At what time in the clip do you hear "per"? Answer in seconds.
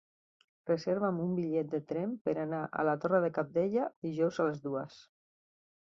2.29-2.35